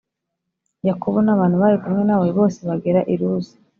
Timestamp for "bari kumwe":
1.61-2.03